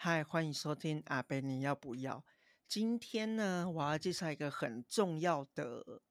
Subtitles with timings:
[0.00, 2.24] 嗨，欢迎收听阿贝，你要不要？
[2.68, 6.02] 今天呢，我要介绍一个很重要的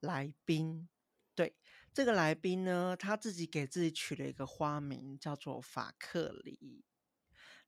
[0.00, 0.88] 来宾。
[1.34, 1.54] 对，
[1.92, 6.82] 这个来宾呢，他自己给自己取了一个花名，叫做法克里。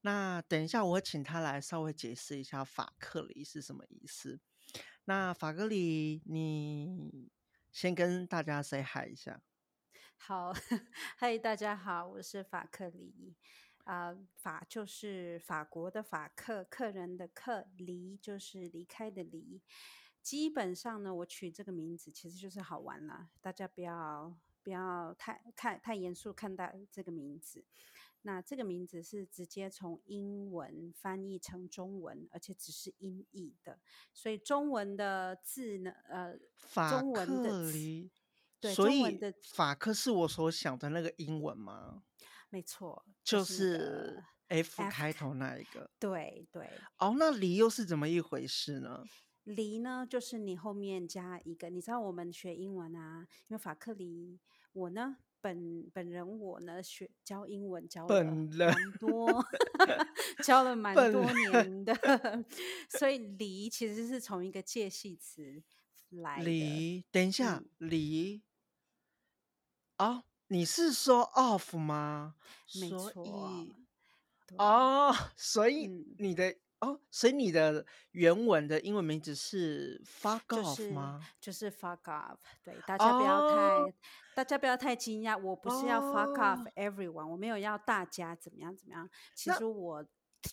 [0.00, 4.40] 那等一下，我会请他来稍微解释一下法克里是什么意思。
[5.04, 7.30] 那法克里，你
[7.70, 9.42] 先跟大家 say hi 一下。
[10.16, 10.54] 好，
[11.18, 13.36] 嗨，大家好，我是法克里。
[13.88, 19.62] 啊、呃，法就是法国的法客，客人的客，离就是离开的离。
[20.20, 27.64] 基本上呢，我取这个名字其实就是好玩了，大家不要不要太看太严肃看待这个名字。
[28.20, 33.80] 那这个名字是直接从英文翻译成中文，而且只是音译的，
[34.12, 38.10] 所以中文的字呢，呃，法克离，中文的词，
[38.60, 39.18] 对，所以
[39.54, 42.02] 法克是我所想的那个英文吗？
[42.50, 45.90] 没错，就是 F 开头那一个。
[45.98, 46.70] 对对。
[46.98, 49.04] 哦，那离又是怎么一回事呢？
[49.44, 51.70] 离呢，就是你后面加一个。
[51.70, 54.38] 你知道我们学英文啊，因为法克离，
[54.72, 59.44] 我呢本本人我呢学教英文教了蛮多，
[60.44, 61.94] 教了蛮多年的，
[62.98, 65.62] 所以离其实是从一个介系词
[66.10, 66.44] 来的。
[66.44, 68.42] 离，等一下，嗯、离
[69.98, 70.24] 哦。
[70.48, 72.34] 你是说 off 吗？
[72.80, 73.66] 没错。
[74.56, 75.86] 哦， 所以
[76.18, 81.20] 你的、嗯、哦，所以你的原文的英文名字是 fuck off 吗？
[81.40, 82.36] 就是 fuck off。
[82.64, 83.92] 对，大家不要太，哦、
[84.34, 89.08] 大家不要太惊讶，我不是要 fuck off everyone，、哦、我没有要大家怎么样怎么样。
[89.34, 90.04] 其实我。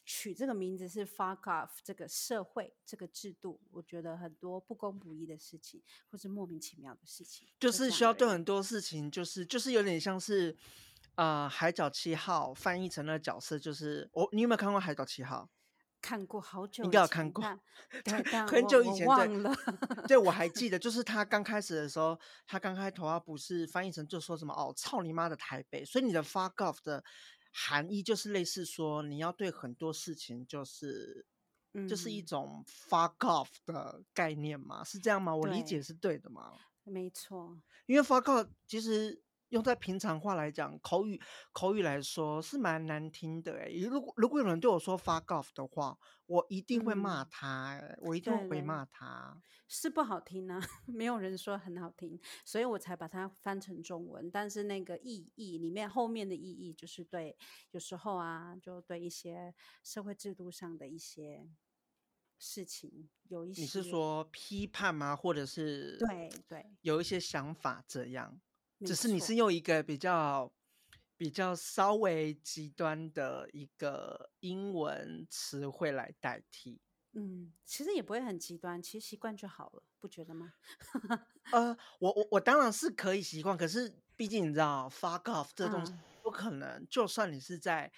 [0.04, 10.58] 取这个名字是 fuck off 这个社会这个制度，我觉得很多不公不义的事情，或是莫名其妙的事情，就是需要对很多事情，就是就是有点像是
[11.16, 15.50] 呃海角七号翻译成的角色，就是我你有没有看过海角七号？
[16.02, 17.44] 看过好久，应该有看过，
[18.48, 19.52] 很久以前忘了。
[20.08, 22.16] 对，我还记得，就是他刚开始的时候，
[22.46, 27.04] 他刚开头啊不是翻译成就说什么哦操你妈的台北，所以你的 fuck off 的。
[27.58, 31.26] 含义就是类似说，你要对很多事情就是，
[31.74, 35.34] 嗯，就是一种 fuck off 的概念嘛，是这样吗？
[35.34, 36.52] 我理解是对的吗？
[36.84, 39.22] 没错，因为 fuck off 其实。
[39.50, 43.70] 用在平常话来讲，口语口语来说是蛮难听的哎。
[43.90, 49.42] 如果如果有人对我说 fuck off 的话，我一定会骂他，嗯、我一定会回骂他。
[49.68, 54.30] 是不好听啊， 没有人说很好听，所以我才把它翻成中文。
[54.30, 57.36] 但是那个意义里面后面的意义就是对，
[57.72, 61.48] 有时候啊，就对一些社会制度上的一些
[62.38, 63.62] 事情有一些。
[63.62, 65.16] 你是说批判吗？
[65.16, 68.40] 或者是对对，有一些想法这样。
[68.86, 70.52] 只是你是用一个比较
[71.18, 76.80] 比较稍微极端的一个英文词汇来代替，
[77.14, 80.54] 嗯，其实也不会很极端，其实习惯就好了，不觉得吗？
[81.52, 87.92] 呃，我我我当然是可以习惯，可是毕竟你知道，fuck off 这东西不可能，嗯，就算你是在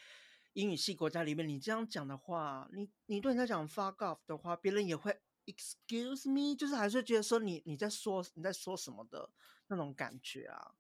[0.54, 9.32] 英语系国家里面，你这样讲的话，你你对人家讲 fuck off 的话，别人也会 excuse me，就是还是觉得说你你在说你在说什么的。
[9.70, 10.76] 那种感觉啊，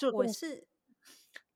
[0.00, 0.66] 就我是，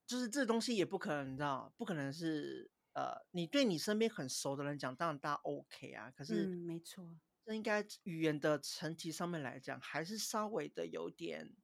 [0.06, 6.10] 就是这东西也不可能，你知道，不可能是呃，你对你身边很熟的人讲，当然大家 OK 啊。
[6.10, 7.16] 可是，嗯，没错，
[7.46, 11.56] 这应该语言的层级上面来讲，还是稍微的有点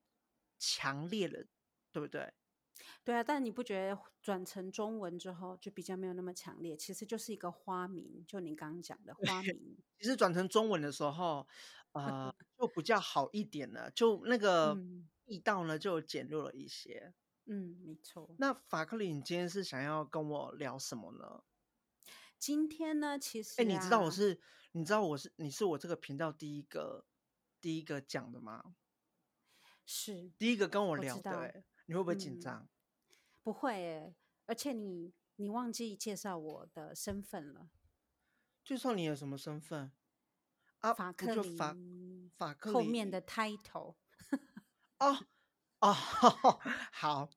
[0.59, 1.47] 强烈了，
[1.93, 2.33] 对不对？
[3.05, 6.75] 对啊，但你不觉得转成中文之后就比较没有那么强烈？
[6.75, 9.77] 其实就是一个花名，就你刚刚讲的花 名。
[9.99, 11.47] 其实转成中文的时候。
[11.93, 14.77] 呃，就比较好一点了，就那个
[15.25, 17.15] 力道呢，就减弱了一些。
[17.47, 18.35] 嗯，没错。
[18.39, 21.43] 那法克林，你今天是想要跟我聊什么呢？
[22.39, 24.39] 今天呢，其实、啊，哎，你知道我是，
[24.73, 27.07] 你知道我是，你是我这个频道第一个
[27.63, 28.75] 第一个讲的吗？
[29.87, 31.33] 是，第一个跟我聊的。
[31.33, 32.61] 对，你会不会紧张？
[32.61, 32.69] 嗯、
[33.43, 37.71] 不会，而且你你忘记介绍我的身份了。
[38.63, 39.91] 介绍你有什么身份？
[40.81, 41.77] 啊，法克离，法
[42.37, 43.95] 法克林后面的 title
[44.99, 45.19] 哦
[45.81, 45.93] 哦，
[46.93, 47.29] 好，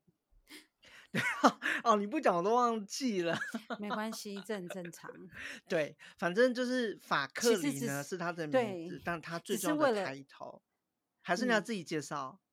[1.84, 3.38] 哦，你不讲我都忘记了，
[3.80, 5.10] 没关系，这很正常。
[5.68, 10.62] 对，反正就是法克离呢是，是他的名字，但他最重要的 title
[11.22, 12.40] 还是你要自己介绍？
[12.40, 12.44] 嗯、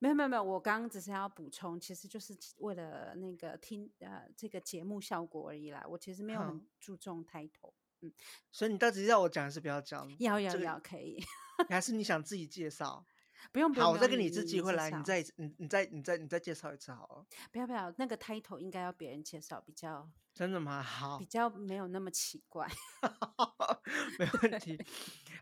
[0.00, 5.84] 没有没有没有，我刚刚只是要补充，其实就是为了那个听呃这个节目效果而已啦。
[5.88, 7.74] 我其实没有很注重 title。
[8.02, 8.12] 嗯，
[8.50, 10.08] 所以你到底要我讲还是不要讲？
[10.18, 11.22] 要要要，可以。
[11.68, 13.04] 还是你想自己介绍？
[13.52, 17.26] 不用，不用，好，我再给你一次机会你来，你再你你再你再你再介绍一次好了。
[17.50, 20.10] 不要不要，那个 title 应该要别人介绍比较。
[20.32, 20.82] 真的吗？
[20.82, 22.68] 好，比较没有那么奇怪，
[24.18, 24.78] 没 问题。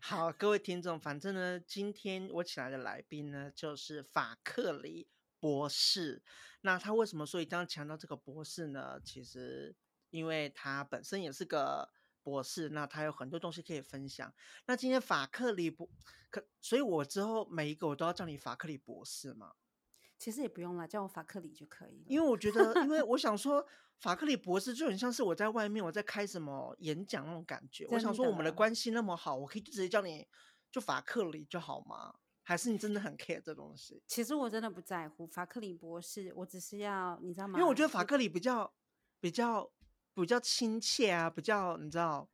[0.00, 5.08] 好，各位听众，反正呢，今天我请来的来宾呢，就是法克里
[5.38, 6.22] 博士。
[6.62, 9.00] 那他为什么说一定要强调这个博士呢？
[9.04, 9.76] 其实，
[10.10, 11.90] 因为他本身也是个。
[12.28, 14.30] 博士，那他有很多东西可以分享。
[14.66, 15.88] 那今天法克里博
[16.30, 19.52] 可，所以我之后每一个我都要叫你法克里博士嘛？
[20.18, 22.04] 其实也不用了，叫我法克里就可以。
[22.06, 23.66] 因为我觉得，因为 我想说，
[24.00, 27.86] 法克里博士就很像是我在外面我在开什么演讲那种感觉。
[27.90, 30.26] 我想说，我们的关系那么好，我可以直接叫你
[30.70, 32.14] 就法克里就好吗？
[32.42, 34.02] 还是你真的很 care 这东西？
[34.06, 37.58] 其实我真的不在乎法克里博士，我只是要你知道吗？
[37.58, 38.70] 因为我觉得法克里比较
[39.20, 39.70] 比较。
[40.20, 42.28] 比较亲切啊，比较你知道，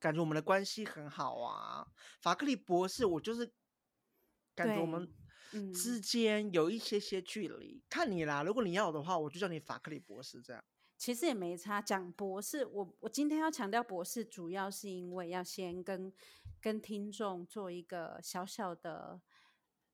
[0.00, 1.86] 感觉我们的关系很好啊。
[2.20, 3.52] 法克利博士，我就是
[4.54, 5.12] 感觉我们
[5.72, 7.82] 之间有一些些距离。
[7.88, 10.64] 看你啦，如果你要的话，我就叫你法克利博士这样。
[10.96, 16.12] 其实也没差，讲博士，我我今天要强调博士，主要是因为要先跟
[16.60, 19.20] 跟听众做一个小小的。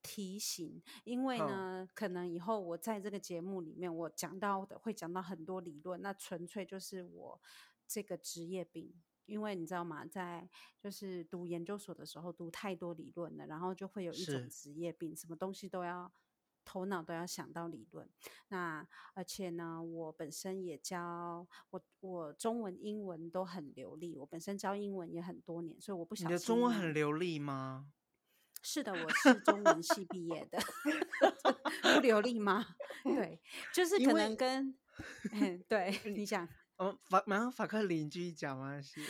[0.02, 7.40] 提醒，因为呢，可能以后我在这个节目里面，我讲到的会讲到很多理论，那纯粹就是我
[7.86, 8.92] 这个职业病。
[9.26, 10.46] 因为你知道吗，在
[10.80, 16.12] 就是读研究所的时候读太多理论了，然后就会有一种职业病，什么东西都要
[16.64, 18.06] 头脑都要想到理论。
[18.48, 27.92] 那而且呢，我本身也教我我中文英文都很流利，我本身教英文也很多年，所以我不想你的中文很流利吗？
[28.62, 30.58] 是的，我是中文系毕业的，
[31.94, 32.64] 不流利吗？
[33.02, 33.40] 对，
[33.74, 34.74] 就是可能跟，
[35.68, 38.80] 对，你想，嗯，法，马上法克离继续讲吗？
[38.80, 39.00] 是，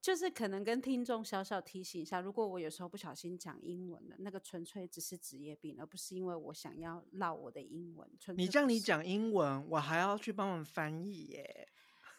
[0.00, 8.10] 就是可能跟听众小小提醒一下，如果我有时候不小心讲英文了，那个纯粹只是职业病，而不是因为我想要唠我的英文。
[8.34, 11.68] 你这样你讲英文，我还要去帮忙翻译耶。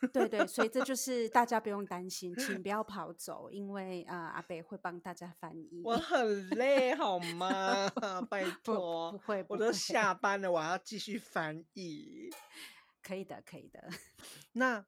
[0.11, 5.81] 对对，所以这就是大家不用担心，请不要跑走，因为啊、呃，阿北会帮大家翻译。
[5.83, 7.89] 我很累，好吗？
[8.29, 12.29] 拜 托，不会，我都下班了，我还要继续翻译。
[13.01, 13.89] 可以的，可以的。
[14.53, 14.85] 那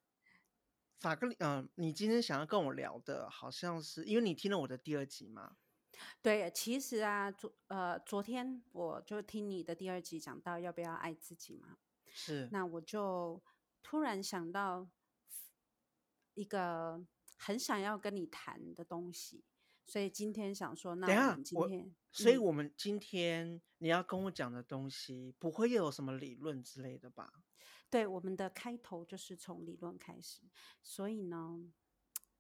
[1.00, 5.56] 法克离，嗯、呃，你今天想要跟我聊的，好像是因为你听了我的第二集嘛？
[6.22, 11.78] 对，其实啊，昨呃昨天我就听你的第二集讲到要不要爱自己嘛，
[12.08, 13.42] 是，那我就
[13.82, 14.88] 突然想到。
[16.36, 17.04] 一个
[17.38, 19.44] 很想要跟你谈的东西，
[19.86, 27.44] 所以今天想说，那我们今天，我所以我们今天你要跟我讲的东西，不会又有什么理论之类的吧？
[27.90, 30.42] 对，我们的开头就是从理论开始，
[30.84, 31.72] 所以呢，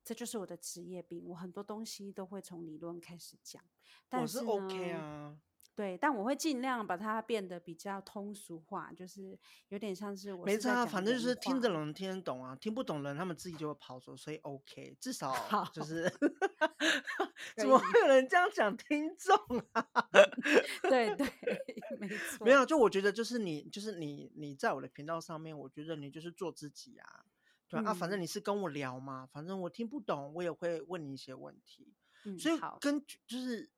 [0.03, 3.63] 这就是我的职业病，我很多东西都会从理论开始讲。
[4.09, 5.39] 但是，我是 OK 啊。
[5.75, 9.38] 对，但我会尽量把它变得比较通俗化，就是
[9.68, 10.54] 有点像是我是。
[10.54, 15.36] 没错啊，反正就是听得懂听得懂啊，听不懂的人他们自己就会跑走，所以 OK，至 少
[15.74, 16.10] 就是。
[17.57, 19.36] 怎么会有人这样讲听众
[19.74, 19.86] 啊？
[20.83, 21.27] 对 对，
[22.00, 22.45] 没错。
[22.45, 27.25] 没有，就我觉得就是你，就是你，你在我的频道上面，我觉得你就是做自己啊，
[27.68, 31.94] 对啊，反正你是跟我聊嘛，反正我听不懂，我也会问你一些问题，
[32.24, 33.69] 嗯、所以根据就是。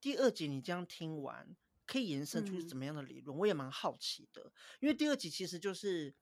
[0.00, 3.36] 第二集你这样听完，可以延伸出怎么样的理论？
[3.36, 6.14] 嗯、我也蛮好奇的，因为第二集其实就是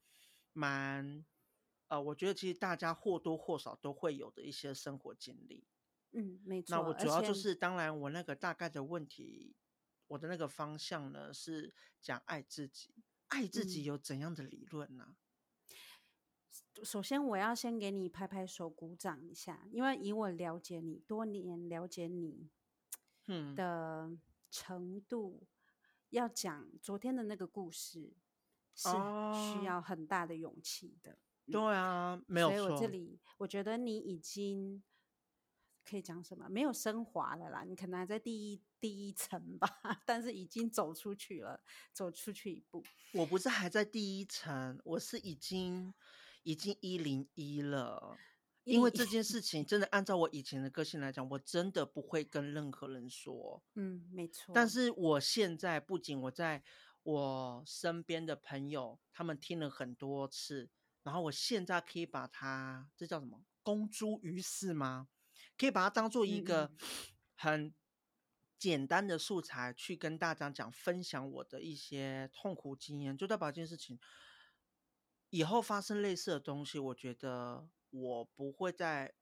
[0.52, 1.24] 蛮
[1.88, 5.66] 呃，我觉得其实大家或多或少都会有的一些生活经历。
[6.12, 6.76] 嗯，没错。
[6.76, 9.56] 那我主要就是，当然我那个大概的问题，
[10.08, 12.94] 我的那个方向呢是讲爱自己。
[13.28, 15.16] 爱自己有怎样的理论呢？
[16.76, 22.48] 嗯、首先，我要先给你拍拍手，鼓掌一下，因为以我了解你多年，了解你。
[23.54, 24.10] 的
[24.50, 25.46] 程度，嗯、
[26.10, 28.12] 要讲昨天的那个故事，
[28.74, 31.12] 是需要很大的勇气的。
[31.12, 31.16] 哦、
[31.52, 32.56] 对啊，没有错。
[32.58, 34.82] 所以我这里，我觉得你已经
[35.84, 36.48] 可以讲什么？
[36.48, 39.68] 没有升华了啦，你可能还在第一第一层吧，
[40.06, 41.62] 但是已经走出去了，
[41.92, 42.82] 走出去一步。
[43.12, 45.92] 我不是还在第一层，我是已经
[46.42, 48.16] 已经一零一了。
[48.64, 53.62] 因为这件事 情真的按照我以前的个性来讲，我真的不会跟任何人说。
[53.74, 54.52] 嗯，没错。
[54.54, 56.62] 但是我现在不仅我在
[57.02, 60.70] 我身边的朋友，他们听了很多次，
[61.02, 63.44] 然后我现在可以把它，这叫什么？
[63.62, 65.08] 公诸于世吗？
[65.58, 66.72] 可以把它当做一个
[67.34, 67.74] 很
[68.58, 74.00] 简单的素材去跟大家讲，分享我的一些痛苦经验，就代表这件事情
[75.28, 77.68] 以后发生类似的东西，我觉得。
[77.94, 79.14] 我不会再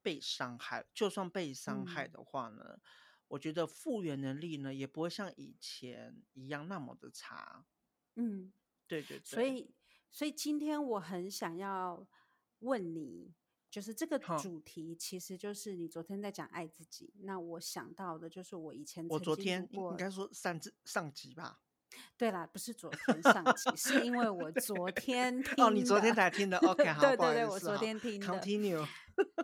[0.00, 2.80] 被伤害，就算被伤害的话呢，嗯、
[3.28, 7.66] 我觉得复原能力呢，也不会像以前一样那么的差。
[8.14, 8.52] 嗯，
[8.86, 9.24] 对对对。
[9.24, 9.74] 所以，
[10.10, 12.06] 所以今天我很想要
[12.60, 13.34] 问你，
[13.68, 17.12] 就是这个主题，其实就是你昨天在讲爱自己。
[17.22, 21.60] 那我想到的就是我以前，我昨天应该说上上集吧。
[22.22, 28.86] 对啦，不是昨天上集，是因为我昨天听 哦，你昨天才听的，OK，好，对对对，我昨天听的，Continue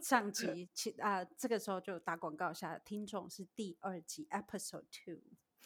[0.00, 5.18] 上 集，其啊，这个时候就打广告一下，听众是第二集 Episode Two，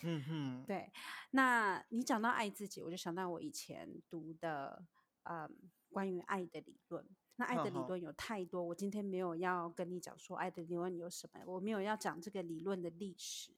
[0.02, 0.90] 嗯哼，对，
[1.32, 4.82] 那你讲到爱自己，我就想到我以前读的，
[5.24, 5.54] 嗯，
[5.90, 7.06] 关于爱的理论。
[7.36, 13.52] 那爱的理论有太多，我今天没有要跟你讲说爱的理论有什么，我没有要讲这个理论的历史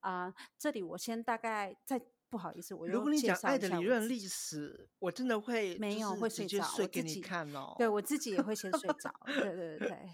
[0.00, 2.00] 啊，呃，这里我先大概再。
[2.34, 7.76] 不好意思，我如果你讲爱的理论历史，我真的会没有会睡着，睡给你看哦。
[7.78, 10.10] 对我自己也会先睡着，对对 对，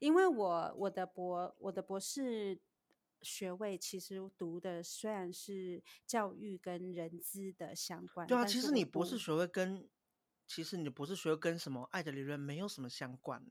[0.00, 2.58] 因为我我的博我的博士
[3.22, 9.88] 学位其实读的虽然是教育跟人资的相关，对啊，其实你博士学位跟
[10.48, 13.46] 其实你的博士学位跟什么爱的理论没有什么相关。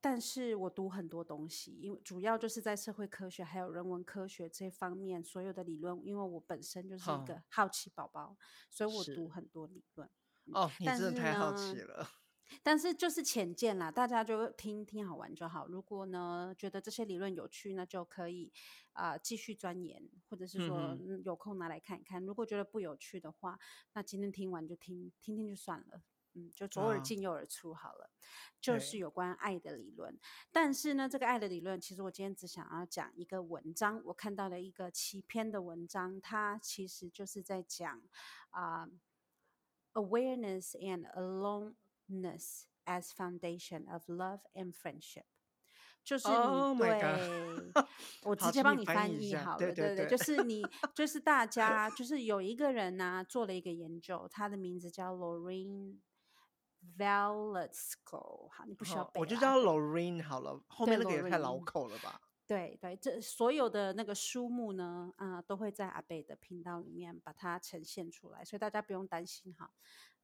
[0.00, 8.36] 但是我读很多东西，因为主要就是在社会科学还有人文科学这方面所有的理论，因为我本身就是一个好奇宝宝，
[8.70, 10.08] 所以我读很多理论。
[10.52, 12.08] 哦，你真的太好奇了。
[12.62, 15.66] 但是就是浅见啦，大家就听听好玩就好。
[15.66, 18.50] 如果呢觉得这些理论有趣，那就可以
[18.92, 22.24] 啊、呃、继续钻研，或者是说、嗯、有空拿来看一看。
[22.24, 23.58] 如果觉得不有趣的话，
[23.92, 26.02] 那今天听完就听听听就算了。
[26.38, 28.10] 嗯，就左耳进右耳出好了，啊、
[28.60, 30.18] 就是有关爱的理论。
[30.52, 38.02] 但是呢，这个爱的理论，其实我今天只想要讲一个文章，我看到了一个七篇的文章，它其实就是在讲
[38.50, 38.88] 啊、
[39.94, 45.24] uh,，awareness and aloneness as foundation of love and friendship，
[46.04, 47.86] 就是你对、oh、my
[48.22, 50.62] 我直接帮你翻译好了，对对对，就是你
[50.94, 55.98] 就是大家就是有一个人呢、啊、做了一个研究，他的名字叫 Lorraine。
[56.96, 62.20] Valesco 好，你不需要背、啊，我就叫 Lorraine 好了，后面那个也太老口了吧？
[62.46, 69.70] 对对，这所有的那个书目呢，啊、呃，都会在阿贝的频道里面把它呈现出来，所以大家不用担心哈。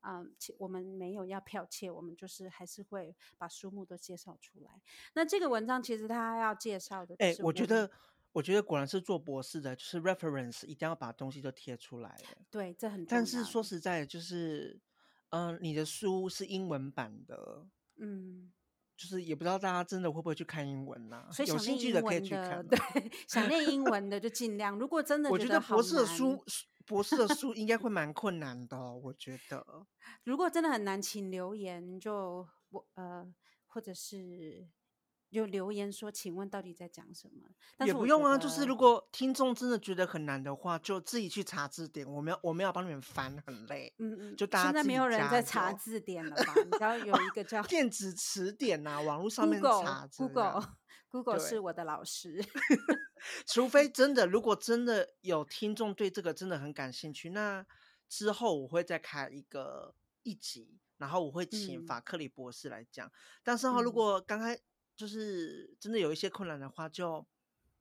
[0.00, 4.80] 嗯、呃，我们没有要剽窃，我们就是还是会把书目都介绍出来。
[5.12, 7.90] 那这个文章其实他要介绍的，哎，我觉得，
[8.32, 12.18] 我觉得果然是做博士的，就是 reference 一定要把东西都贴出来。
[12.50, 13.20] 对，这很重要。
[13.20, 14.80] 但是说实在的，就是。
[15.34, 17.66] 嗯，你的书是英文版的，
[17.98, 18.52] 嗯，
[18.96, 21.26] 就是也不知道大家真的会不会去看英文呢？
[21.32, 22.78] 所以有兴趣的可以去看，对，
[23.26, 24.78] 想念英文的就尽量。
[24.78, 26.44] 如果真的，我觉得博士的书，
[26.86, 29.86] 博士的书应该会蛮困难的，我觉得。
[30.22, 33.26] 如果真的很难，请留言就我呃，
[33.66, 34.68] 或者是。
[35.34, 37.48] 就留言说，请问到底在讲什么？
[37.84, 42.08] 也不用啊，就是如果听众真的觉得很难的话，就自己去查字典。
[42.08, 43.92] 我们要我们要帮你们翻，很累。
[43.98, 46.54] 嗯嗯，就大家现在没有人在查字典了吧？
[46.64, 50.74] 你知道有一个叫 电子词典呐、啊，网络上面查 Google Google
[51.10, 52.40] Google 是我的老师。
[53.46, 57.66] 除非真的，如果真的有听众对这个真的很感兴趣，那
[58.08, 63.06] 之后我会再开一个一集，然后我会请法克里博士来讲。
[63.08, 63.10] 嗯、
[63.42, 64.58] 但是哈，如果刚开
[64.96, 67.26] 就是真的有一些困难的话，就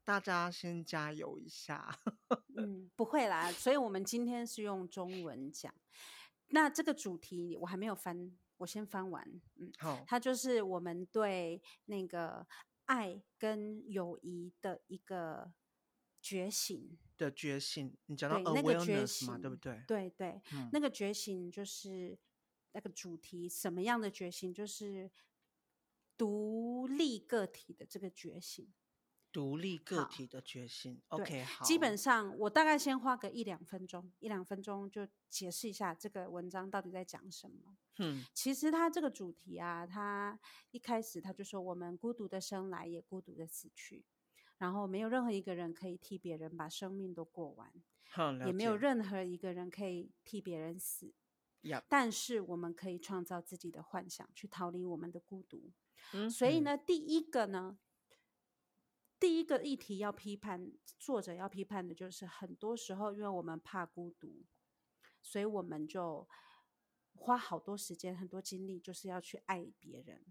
[0.04, 2.00] 大家先加油一下。
[2.58, 5.74] 嗯，不会啦，所以我们今天是用中文讲。
[6.48, 9.42] 那这个主题我还没有翻，我先翻完。
[9.58, 12.48] 嗯，好，它就是我们对那个
[12.86, 15.54] 爱跟友谊的一个
[16.22, 17.96] 觉醒的觉醒。
[18.08, 19.84] 你讲到 awareness 嘛，对不对？
[19.88, 22.18] 对对，嗯，那个觉醒就是
[22.72, 24.52] 那个主题，什么样的觉醒？
[24.52, 25.12] 就是。
[26.18, 28.72] 独立个体的这个觉醒，
[29.32, 31.02] 独立个体的觉醒。
[31.08, 31.66] OK，好。
[31.66, 37.78] 基本上我大概先花个一两分钟，一两分钟就解释一下这个文章到底在讲什么。
[37.98, 40.40] 嗯，其实他这个主题啊，他
[40.72, 44.06] 一开始他就说，我们孤独的生来，也孤独的死去，
[44.58, 47.72] 然后没有任何一个人可以替别人把生命都过完，
[48.46, 51.14] 也没有任何一个人可以替别人死。
[51.64, 51.84] Yep.
[51.88, 55.72] 但是我们可以创造自己的幻想，去逃离我们的孤独。
[56.12, 57.78] 嗯，所以呢，第一个呢，
[59.18, 64.44] 第一个议题要批判，作者要批判的就是，很多时候因为我们怕孤独，
[65.22, 66.28] 所以我们就
[67.16, 70.22] 花好多时间、很多精力，就是要去爱别人，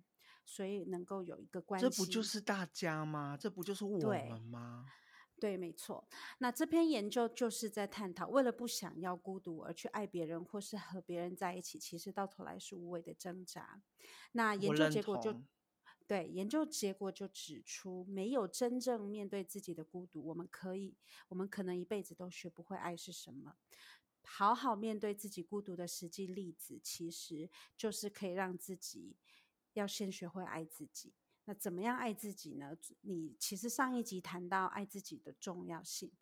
[0.45, 1.89] 所以能够有一个关系。
[1.89, 3.39] 这不就是大家吗？
[3.41, 4.85] 这不就是我们吗？
[5.43, 6.07] 对，没错。
[6.39, 13.83] 那这篇研究就是在探讨，为了不想要孤独而去爱别人，或是和别人在一起，其实到头来是无谓的挣扎。
[14.31, 15.43] 那研究结果就。
[16.07, 20.97] 对，研究结果就指出，没有真正面对自己的孤独，我们可以，
[21.29, 23.57] 我们可能一辈子都学不会爱是什么。
[24.25, 29.17] 好好面对自己孤独的实际例子，其实就是可以让自己
[29.73, 31.15] 要先学会爱自己。
[31.45, 32.77] 那怎么样爱自己呢？
[33.01, 36.13] 你其实上一集谈到爱自己的重要性，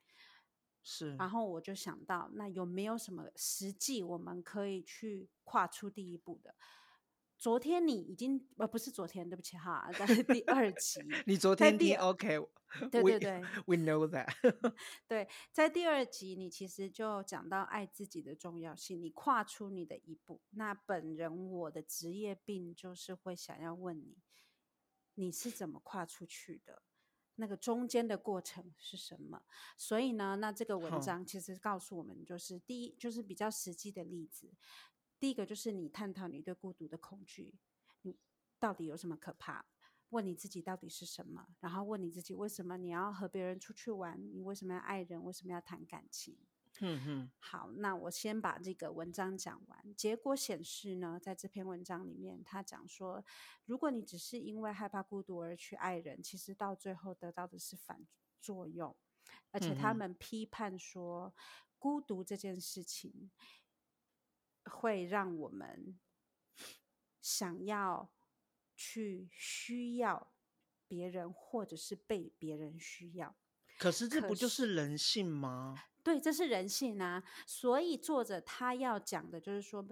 [0.82, 1.14] 是。
[1.16, 6.54] 然后我就想到，那有没有什么实际我们可以去跨出第一步的？
[7.36, 11.00] 昨天你已经呃不是昨天，对不起哈，在 第二集。
[11.26, 12.38] 你昨天听 OK？
[12.90, 14.28] 对对对，We, we know that
[15.08, 20.40] 对，在第二集你其实就讲到爱自己的重要性，你跨出你的一步。
[20.50, 24.18] 那本人我的职业病就是会想要问你，
[25.20, 26.82] 你是怎么跨出去的？
[27.36, 29.42] 那个中间的过程是什么？
[29.76, 34.52] 所以呢，那这个文章其实告诉我们，就是第一，就是比较实际的例子。
[35.18, 37.54] 第一个就是你探讨你对孤独的恐惧，
[38.02, 38.16] 你
[38.58, 39.66] 到底有什么可怕？
[40.08, 41.46] 问你自己到底是什么？
[41.60, 44.18] 然后问你自己为什么你要和别人出去玩？
[44.34, 45.22] 你为什么要爱人？
[45.22, 46.36] 为什么要谈感情？
[46.80, 47.30] 嗯哼。
[47.38, 49.94] 好，那我先把这个文章讲完。
[49.94, 53.24] 结果显示呢，在这篇文章里面，他讲说，
[53.64, 58.06] 如果你只是因为害怕孤独而去爱人，其实到最后得到的是反
[58.40, 58.96] 作用。
[59.50, 61.34] 而且他们批判说，
[61.78, 63.30] 孤独这件事情。
[64.64, 65.98] 会让我们
[67.20, 68.12] 想要
[68.76, 70.30] 去需要
[70.86, 73.34] 别人，或者是被别人需要。
[73.80, 75.74] 可是这不就是人性吗？
[76.02, 77.24] 对，这是人性啊。
[77.46, 79.82] 所以作者他要讲的就是说，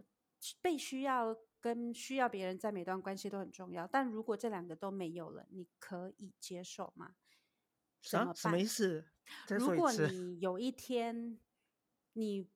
[0.61, 3.87] 被需要跟需要别人在每段关系都很重要。
[3.87, 7.15] 但如果这两个都没有了，你可以接受吗？
[8.03, 9.07] 什么意思？
[9.49, 11.39] 如果你有一天
[12.13, 12.47] 你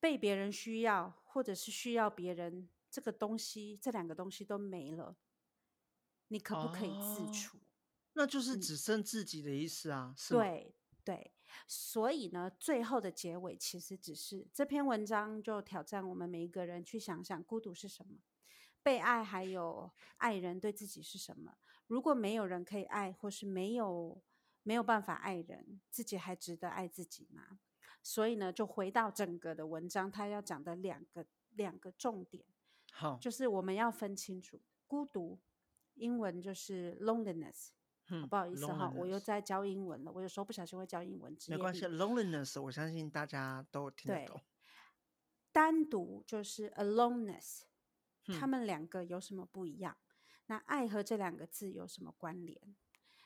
[0.00, 5.16] 被别人需要，或者是需要别人，这个东西，这两个东西都没了，
[6.28, 7.58] 你可不可以自处？
[7.58, 7.60] 哦，
[8.14, 10.14] 那就是只剩自己的意思啊。
[10.16, 10.74] 嗯，对
[11.04, 11.32] 对，
[11.66, 18.18] 所以呢，最后的结尾其实只是这篇文章就挑战我们每一个人去想想孤独是什么，
[18.82, 21.56] 被爱还有爱人对自己是什么。
[21.86, 24.22] 如果没有人可以爱，或是没有
[24.62, 27.58] 没有办法爱人，自己还值得爱自己吗？
[28.02, 32.44] 所以呢，就回到整个的文章，他要讲的两个两个重点，
[32.92, 35.40] 好，就是我们要分清楚孤独，
[35.94, 37.70] 英文就是 loneliness。
[38.10, 40.12] 嗯，不好意思哈，我又在教英文了。
[40.12, 44.40] 我有时候不小心会教英文，没关系，loneliness，我相信大家都听得懂。
[45.52, 47.62] 单独就是 aloneness，
[48.38, 49.96] 他们两个有什么不一样？
[50.46, 52.76] 那爱和这两个字有什么关联？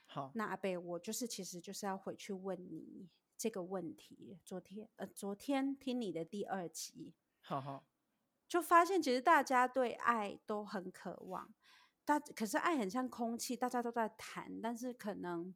[0.06, 3.10] 好，那阿贝，我就是其实就是要回去问你。
[3.36, 7.84] 这个问题，昨天呃，昨天听你的第二集，好好，
[8.46, 11.52] 就发现其实大家对爱都很渴望，
[12.04, 15.54] 但可是爱很像空气，大家都在谈，但是可能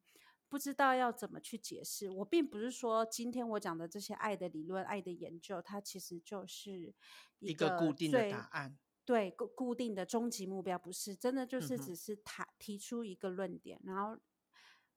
[0.48, 2.08] 不知道要怎么去解释。
[2.10, 6.94] 我并不是说今天我讲的这些爱的理论、爱的研究，它其实就是
[7.38, 14.18] 一个，固定的答案，对固固定的终极目标，不是真的就是只是谈、嗯、提出一个论点，然后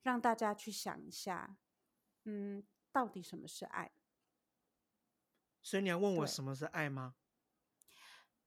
[0.04, 1.58] 让大家去想一下。
[2.24, 3.92] 嗯，到底什么是爱？
[5.64, 7.16] 所以你要问我什么是爱吗？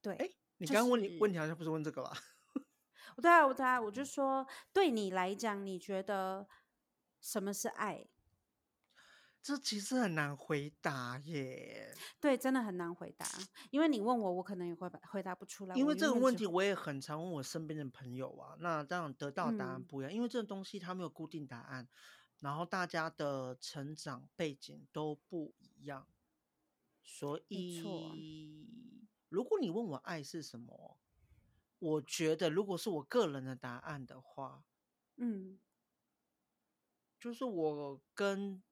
[0.01, 2.17] 对，哎，你刚刚问你问题好像不是问这个吧？
[3.17, 6.47] 对啊，我对啊，我就说，对你来讲，你觉得
[7.21, 8.07] 什么是爱？
[9.43, 11.95] 这其实很难回答耶。
[12.19, 13.27] 对，真的很难回答，
[13.71, 15.75] 因为你问我，我可能也会回答不出来。
[15.77, 18.57] 因为这个问题，我也很常问我身边的朋友啊。
[18.61, 21.87] 那这样得到的答案不一样，嗯，因为这个东西它没有固定答案。
[22.41, 26.07] 然后大家的成长背景都不一样，
[27.03, 28.67] 所以
[29.29, 30.99] 如果你问我爱是什么，
[31.85, 34.65] 我觉得如果是我个人的答案的话，
[35.17, 35.61] 嗯，
[37.21, 38.63] 就是我跟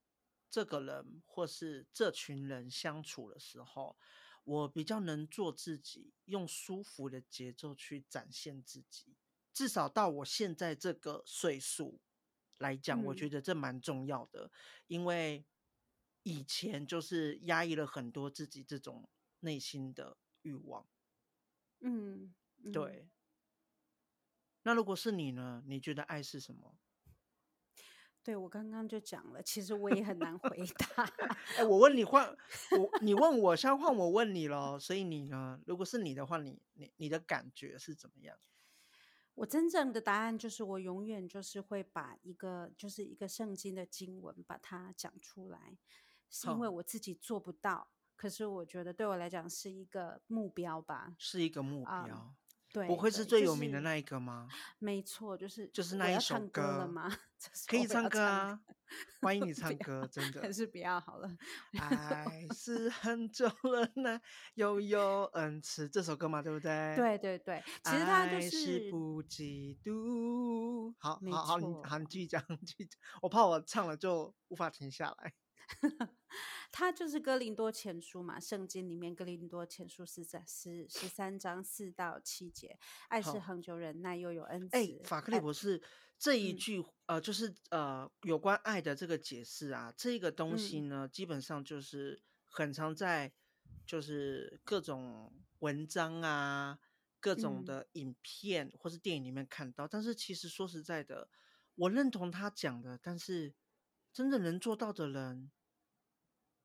[0.49, 3.99] 这个人或是这群人相处的时候，
[4.45, 9.15] 我比较能做自己，用舒服的节奏去展现自己，
[9.53, 12.01] 至少到我现在这个岁数。
[12.59, 14.51] 来讲，我觉得这蛮重要的，嗯，
[14.87, 15.45] 因为
[16.23, 19.09] 以前就是压抑了很多自己这种
[19.41, 20.87] 内心的欲望。
[21.81, 22.33] 嗯，
[22.65, 23.09] 嗯，对。
[24.65, 25.63] 那如果是你呢？
[25.67, 26.77] 你觉得爱是什么？
[28.23, 31.03] 对，我刚刚就讲了，其实我也很难回答。
[31.59, 32.25] 哎，我问你换
[32.79, 34.79] 我，你问我，现在换我问你咯。
[34.79, 35.61] 所以你呢？
[35.67, 38.39] 如果是你的话，你你你的感觉是怎么样？
[39.35, 45.77] 我真正的答案就是，我永远就是会把一个就是一个圣经的经文把它讲出来，
[46.31, 52.07] 是因为我自己做不到，可是我觉得对我来讲是一个目标吧，是一个目标。
[52.07, 52.37] 嗯，
[52.73, 54.47] 对，不会是最有名的那一个吗？
[54.49, 57.11] 就是、没错，就是就是那一首歌了吗？
[57.69, 58.61] 可以唱歌啊，
[59.21, 61.29] 欢迎你 唱歌，真的还是不要好了。
[61.79, 64.21] 爱是很久了呢，
[64.55, 66.95] 悠悠恩赐这首歌嘛，对不对？
[66.97, 70.95] 对对对，其实它就是，是不嫉妒。
[70.99, 75.35] 好，好好，你好，你继续讲，继续讲，我怕我唱了就无法停下来。
[76.73, 84.77] 他就是哥林多前书嘛，圣经里面哥林多前书是在十十三章四到七节，爱是恒久忍耐，又有恩慈。
[84.77, 85.83] 哎，法克利博士
[86.19, 93.33] 这一句、嗯、呃，就是呃，有关爱的这个解释啊，这个东西呢，嗯、基本上就是很常在
[93.85, 96.79] 就是各种文章啊、
[97.21, 99.85] 各种的影片或是电影里面看到。
[99.87, 101.29] 嗯、但是其实说实在的，
[101.75, 103.53] 我认同他讲的，但是
[104.11, 105.51] 真的能做到的人。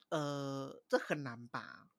[0.10, 1.89] 呃，这很难吧？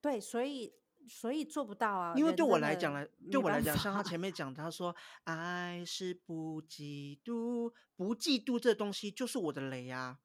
[0.00, 0.74] 对，所以
[1.08, 2.14] 所以做不到啊。
[2.16, 10.18] 因为对我来讲来，对我来讲，像他前面讲，他说爱是不嫉妒，不嫉妒这东西就是我的雷啊！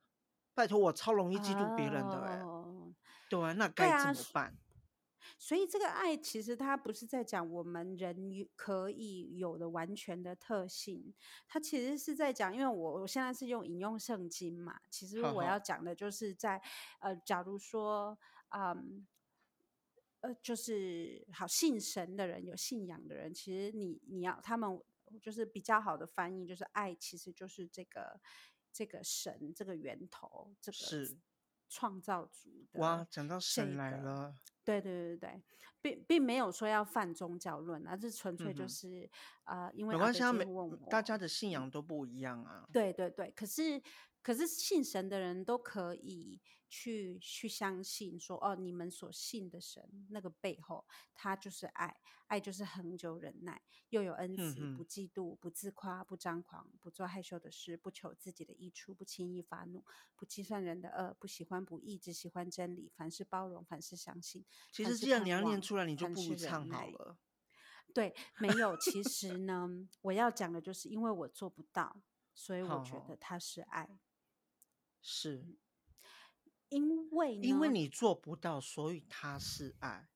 [0.54, 2.42] 拜托，我超容易嫉妒别人的哎、欸。
[2.42, 2.94] 哦、
[3.30, 4.56] 对啊，那该怎么办？
[5.38, 8.16] 所以这个爱其实它不是在讲我们人
[8.56, 11.14] 可以有的完全的特性，
[11.48, 16.62] 它其实是在讲，因为我我现在是用引用圣经嘛，其实我要讲的就是在
[17.00, 18.18] 呃，假如说
[18.50, 19.06] 嗯
[20.22, 24.80] 呃，就是好信神的人，有信仰的人，其实你你要他们
[25.22, 28.20] 就是比较好的翻译，就是爱其实就是这个
[28.72, 31.18] 这个神这个源头，这个是
[31.68, 34.36] 创造主的、哇，讲到神来了。
[34.64, 35.44] 对对对对，
[35.82, 39.10] 并并没有说要犯宗教论啊，这纯粹就是
[39.44, 40.48] 啊、嗯呃，因为没关系，他们
[40.90, 42.68] 大家的信仰都不一样啊。
[42.72, 43.82] 对对对，可是
[44.22, 52.00] 可是信神的人都可以去去相信说，哦，你们所信的神那个背后，他就是爱。
[52.28, 59.84] 爱就是恒久忍耐，又有恩慈，不嫉妒，不自夸，不张狂，不做害羞的事，不求自己的益处，不轻易发怒，
[60.16, 62.90] 不计算人的恶，不喜欢不义，只喜欢真理。
[62.96, 64.46] 凡事包容，凡事相信。
[64.72, 67.18] 其实，这样你要念出来，你就不如唱好了。
[67.94, 68.78] 对，没有。
[68.78, 69.68] 其实呢，
[70.04, 72.02] 我要讲的就是，因为我做不到，
[72.34, 74.00] 所以我觉得他是爱。
[75.02, 75.58] 是，
[76.70, 80.08] 因为因为你做不到，所以他是爱。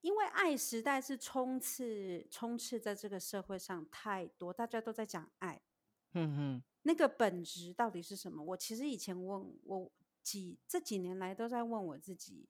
[0.00, 5.62] 因为爱时代是冲刺，冲刺在这个社会上太多，大家都在讲爱，
[6.14, 8.42] 嗯哼，那个本质到底是什么？
[8.42, 12.48] 我其实以前问我几这几年来都在问我自己，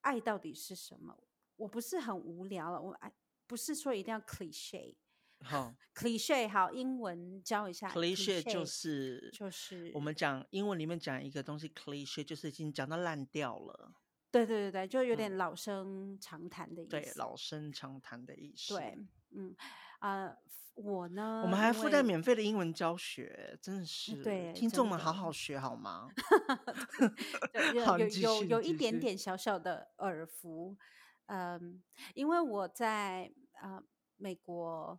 [0.00, 1.22] 爱到底是什么？
[1.56, 3.12] 我不是很无聊了，我爱
[3.46, 4.96] 不是说一定要 cliche，
[5.42, 13.92] 好，cliche 好，英文教一下，cliche 就是就是我们讲英文里面讲一个东西，cliche 就是已经讲到烂掉了。
[14.30, 16.90] 对对对对，就有点老生常谈的意思。
[16.90, 18.74] 对，老生常谈的意思。
[18.74, 18.98] 对，
[19.32, 19.54] 嗯，
[19.98, 20.38] 啊、呃，
[20.76, 26.08] 我呢，我们还附带免费的英文教学，真的是，对，听众们好好学好吗？
[27.74, 30.78] 有 有有有一点点小小的耳福，
[31.26, 31.82] 嗯，
[32.14, 33.82] 因为我在呃
[34.16, 34.98] 美国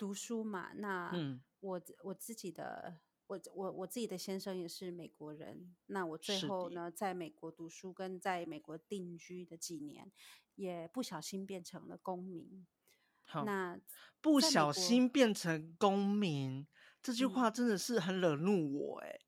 [0.00, 1.12] 读书嘛，那
[1.60, 3.00] 我、嗯、我自己的。
[3.30, 10.10] 我我我自己的先生也是美国人，那我最后呢，在美国读书跟在美国定居的几年，
[10.56, 12.66] 也不小心变成了公民。
[13.22, 13.78] 好，那
[14.20, 16.66] 不小心变成公民
[17.00, 19.20] 这句话真的是很惹怒我哎、欸，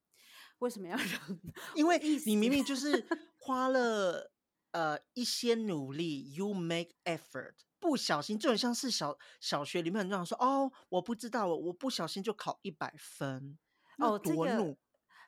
[0.59, 1.39] 为什么要惹？
[1.77, 3.07] 因为你明明就是
[3.39, 4.32] 花 了
[4.73, 13.59] 呃一些努力，you make effort，不小心就很像是小小学里面很多人说哦，我不知道，我不小心就考一百分。
[13.99, 14.77] 哦，这个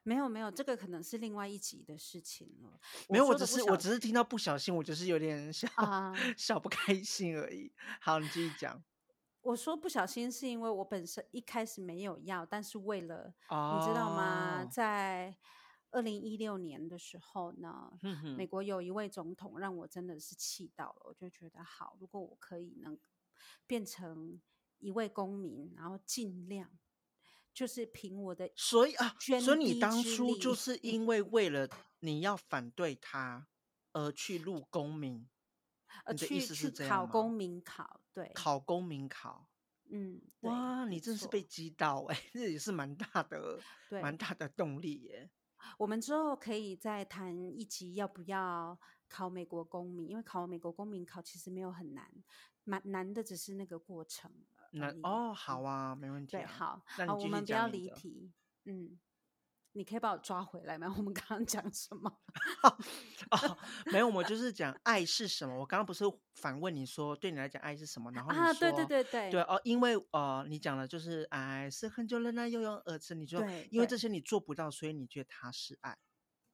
[0.03, 2.79] 没有没有，这个可能是另外一集的事情了。
[3.09, 7.73] 没有，我只是我只是听到不小心，我就是有点小、啊、 小不开心而已。
[8.01, 8.83] 好，你继续讲。
[9.41, 14.65] 我说不小心是因为我本身一开始没有要，但是为了、哦、你知道吗？
[14.65, 15.35] 在
[15.95, 22.99] 二零一六年的时候呢，嗯、美国有一位总统让我真的是气到了，我就觉得好，如果我可以能
[23.67, 24.41] 变成
[24.79, 26.71] 一位公民，然后尽量。
[27.55, 31.69] 就是凭我的，所以啊，所以你当初就是因为为了
[32.01, 33.47] 你要反对他
[33.93, 35.29] 而去录公民，
[36.11, 36.97] 你的意思是这样吗？
[36.97, 39.49] 考公民考，对，考公民考，
[39.89, 45.31] 嗯，哇，你真是被击倒哎，这也是蛮大的，对，蛮大的动力耶。
[45.79, 50.09] 我们之后可以再谈一集，要不要考美国公民？
[50.09, 52.11] 因为考美国公民考其实没有很难，
[52.65, 54.31] 蛮难的，只是那个过程。
[54.73, 56.41] 难哦，好啊，没问题、啊。
[56.41, 58.33] 对，好，好，我们不要离题。
[58.65, 58.99] 嗯，
[59.77, 60.87] 你可以把我抓回来吗？
[60.97, 62.09] 我们刚刚讲什么？
[62.63, 62.79] 哦，
[63.31, 65.59] 哦，没有，我们就是讲爱是什么。
[65.59, 66.05] 我刚刚不是
[66.37, 68.11] 反问你说，对你来讲爱是什么？
[68.13, 75.99] 然后你说，啊，对对对对，对哦，因为呃，你讲的就是爱是很久忍耐又用儿子，你就因为这些你做不到，所以你觉得他是爱。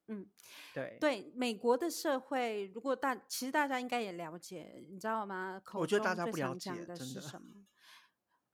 [0.08, 0.26] 嗯，
[0.74, 5.60] 对对，美国的社会，如果大其实大家应该也了解，你知道吗？
[5.62, 7.66] 口我觉得大家不了解的是什么？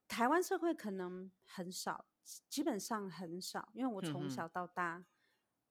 [0.08, 2.04] 台湾社会可能很少。
[2.48, 5.06] 基本上很少，因为我从小到大，嗯、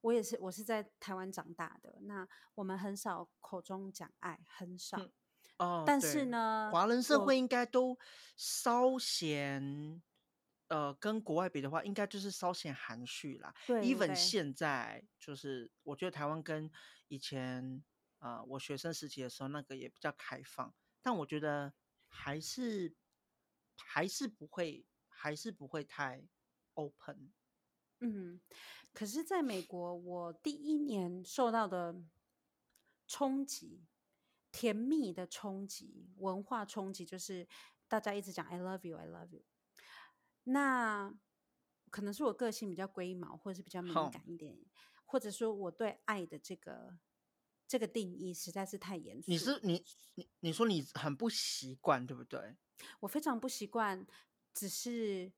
[0.02, 2.00] 我也是我是在台湾长大的。
[2.04, 4.98] 那我们很少口中讲爱，很少。
[4.98, 5.12] 嗯、
[5.58, 7.98] 哦，但是呢，华人社会应该都
[8.38, 10.02] 稍显，
[10.68, 13.54] 呃，跟国外比的话，应该就是稍显含蓄啦。
[13.68, 16.72] 对，even 现在就是，我觉得台湾跟
[17.10, 17.84] 以前，
[18.20, 21.74] 呃，我学生时期的时候那个也比较开放，但我觉得
[22.08, 22.96] 还是
[23.76, 26.26] 还是不会，还是不会太。
[26.76, 27.32] open，
[28.00, 28.40] 嗯，
[28.94, 32.04] 可是在美国，我第一年受到的
[33.08, 33.84] 冲击，
[34.52, 37.48] 甜蜜的冲击，文化冲击，就是
[37.88, 39.44] 大家一直讲 I love you, I love you。
[40.44, 41.14] 那
[41.90, 44.58] 可能是我个性比较龟毛，或者是比较敏感一点，
[45.06, 46.98] 或者说我对爱的这个
[47.68, 49.32] 这个定义实在是太严肃。
[49.32, 49.84] 你是你
[50.16, 52.56] 你你说你很不习惯，对不对？
[53.00, 54.06] 我非常不习惯，
[54.54, 55.32] 只是。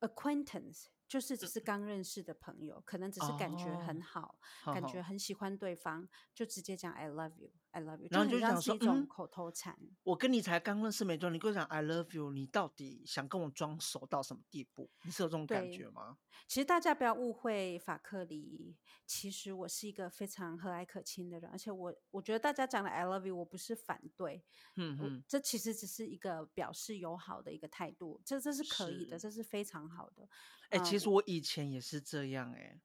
[0.00, 7.34] Acquaintance 就是只是刚认识的朋友，可能只是感觉很好，哦、感觉很喜欢对方，就直接讲 I love
[7.72, 9.96] you，I love you，然后就想说一种口头禅、嗯。
[10.02, 14.90] 我跟你才刚认识没多久，你跟我讲 I love you，你到底想跟我装熟到什么地步？
[15.02, 16.18] 你是有这种感觉吗？
[16.46, 24.42] 其实大家不要误会法克里，其实我是一个非常和蔼可亲的人，而且我我觉得大家讲的 I love you，我不是反对，
[24.76, 30.28] 嗯嗯，这其实只是一个表示友好的一个态度，这这是可以的，这是非常好的。
[30.70, 32.80] 哎、欸，其实我以前也是这样、欸，哎，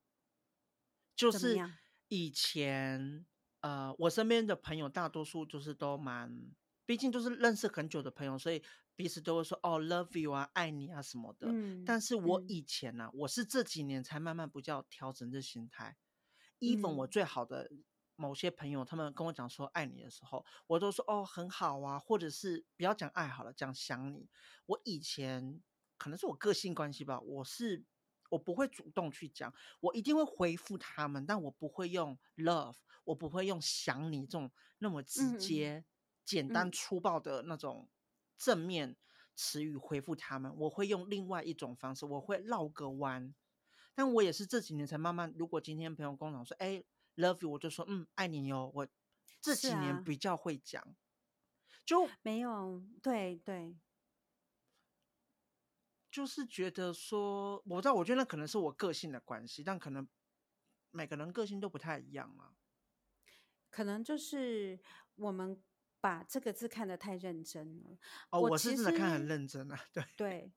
[1.15, 1.57] 就是
[2.09, 3.25] 以前
[3.65, 6.29] 呃，我身边的朋友大多数就是都蛮，
[6.85, 8.61] 毕竟都是认识很久的朋友，所以。
[8.97, 11.47] 彼此都会说哦，love you 啊，爱你啊什么的。
[11.49, 15.97] 嗯、但是我以前呢、啊，嗯、我是这几年才慢慢比较调整这心态。
[16.61, 17.69] even、嗯、我最好的
[18.15, 24.29] 某些朋友，他们跟我讲说爱你的时候，我都说哦很好啊，或者是不要讲爱好了，讲想你。
[24.67, 25.61] 我以前
[25.97, 27.83] 可能是我个性关系吧，我是
[28.29, 35.85] 我不会主动去讲，我一定会回复他们，但我不会用 love，我不会用想你这种那么直接、嗯、
[36.23, 37.89] 简单粗暴的那种。
[38.37, 38.97] 正面
[39.33, 43.33] 词语回复他们，我会用另外一种方式，我会绕个弯。
[43.93, 46.83] 但我也是这几年才慢慢，如果今天朋友跟我说，哎
[47.15, 48.69] ，love you，我就说，嗯，爱你哟。
[48.75, 48.85] 我
[49.39, 50.95] 这几年比较会讲，啊、
[51.85, 53.77] 就没有，对对，
[56.15, 60.07] 就是觉得说，我知道，我觉得那可能是我个性的关系，但可能
[60.91, 62.51] 每个人个性都不太一样嘛。
[63.69, 64.79] 可能就是
[65.15, 65.61] 我们。
[66.01, 67.97] 把这个字看得太认真了。
[68.29, 69.79] 哦，我是真的看很认真啊。
[69.91, 70.53] 对对，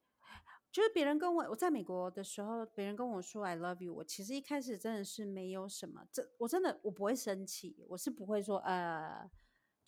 [0.71, 9.31] 就是别人跟我，我在美国的时候，别人跟我说 “I love you”，我其实一开始真的是没有什么，这我真的我不会生气，我是不会说呃，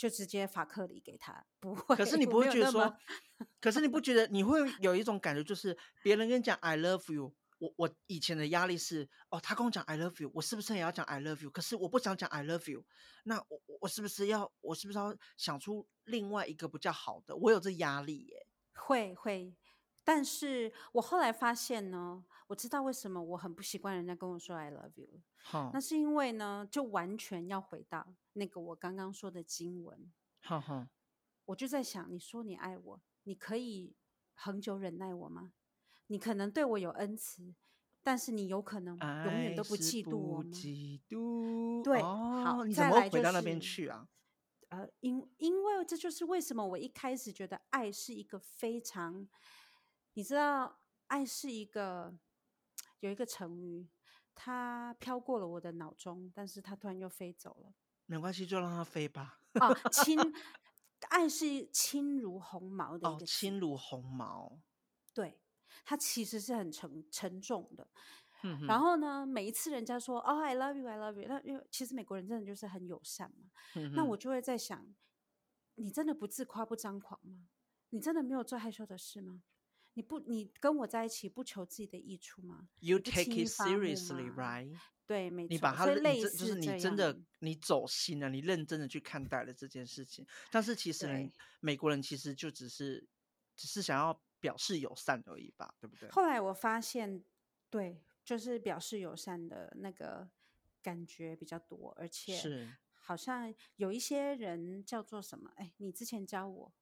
[0.01, 1.95] 就直接法克里给他，不会。
[1.95, 2.97] 可是你不会觉得说，
[3.61, 7.35] 可是你不觉得 你会有一种感觉，就是别人跟你讲 “I love you”。
[7.59, 11.51] 我我以前的压力是哦，他跟我讲 I love you，我是不是也要讲 I love you？
[11.51, 12.83] 可是我不想讲 I love you，
[13.25, 17.37] 那我我是不是要我是不是要想出另外一个比较好的？
[17.37, 19.55] 我有这压力耶，会会，
[20.05, 30.89] 但是我后来发现呢，我知道为什么我很不习惯人家跟我说 I love you，好，那是因为呢，就完全要回到那个我刚刚说的经文，好好，
[31.47, 33.95] 我就在想，你说你爱我，你可以
[34.35, 35.53] 恒久忍耐我吗？
[36.07, 37.55] 你可能对我有恩慈，
[38.03, 40.51] 但是你有可能永远都不嫉妒我吗？
[40.51, 44.09] 嫉妒，对，哦、好，你怎么回到那边去啊？
[44.71, 49.29] 呃，因因为这就是为什么我一开始觉得爱是一个非常，
[50.20, 52.14] 你知道，爱是一个
[52.98, 53.88] 有一个成语，
[54.35, 57.72] 它飘过了我的脑中，但是它突然又飞走了。
[58.04, 59.40] 没关系，就让它飞吧。
[59.54, 60.18] 哦，轻，
[61.09, 64.61] 爱是轻如鸿毛的一个，哦，轻如鸿毛，
[65.14, 65.40] 对。
[65.87, 67.88] 它其实是很沉沉重的，
[68.42, 74.94] 嗯、然后呢，每一次人家说“哦，I love you, I love you”，那因为其实美国人真的就是很友善嘛，嗯、那我就会在想，
[75.76, 77.48] 你真的不自夸不张狂吗？
[77.88, 79.42] 你真的没有做害羞的事吗？
[79.94, 84.76] 你不，你跟我在一起不求自己的益处吗？You take it seriously, right？
[85.07, 85.48] 对，没错。
[85.50, 90.26] 你把它类似，就是你真的你走心了，你认真的去看待了这件事情。
[90.50, 93.07] 但是其实美国人其实就只是
[93.57, 94.20] 只是想要。
[94.40, 96.09] 表示友善而已吧，对不对？
[96.09, 97.22] 后来我发现，
[97.68, 100.31] 对，就是表示友善的那个
[100.83, 105.53] 感觉比较多，而且是好像有一些人叫做什么？
[105.57, 106.72] 哎，你之前教我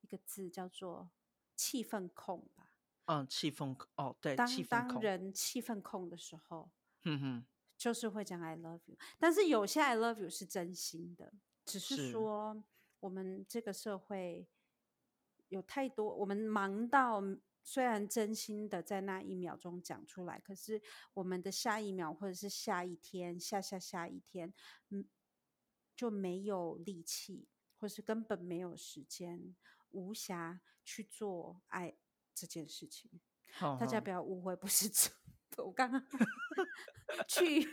[0.00, 1.12] 一个字叫做
[1.58, 2.72] 气氛控吧？
[3.06, 6.70] 嗯，气氛哦，对，当气当人气氛控的时候，
[7.02, 11.32] 哼哼，就是会讲 I love you，但是有些 I love you 是真心的，
[11.64, 12.62] 只是说是
[13.00, 14.46] 我们这个社会
[15.48, 17.20] 有太多，我们忙到
[17.64, 20.80] 虽然真心的在那一秒钟讲出来，可是
[21.14, 24.54] 我们的下一秒或者是下一天、下下下一天，
[24.90, 25.08] 嗯，
[25.96, 29.56] 就没有力气，或是根本没有时间，
[29.90, 31.96] 无暇去做爱。
[32.40, 33.10] 这件事情，
[33.54, 34.88] 好好大家不要误会，不是
[35.56, 36.00] 我刚刚
[37.26, 37.68] 去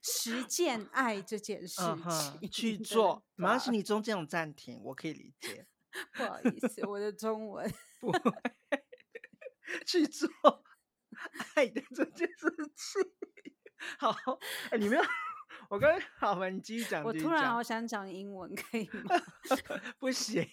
[0.00, 3.26] 实践爱这件事情，嗯、去做。
[3.34, 5.66] 马上是你中间有暂停，我可以理解。
[6.14, 8.20] 不好意思，我的中文 不会
[9.84, 10.30] 去做
[11.56, 13.02] 爱的这件事情。
[13.98, 14.14] 好，
[14.70, 15.04] 哎，你们要
[15.70, 17.02] 我刚好吧，你继续讲。
[17.02, 19.16] 我突然好想讲英文，可以吗？
[19.98, 20.48] 不行。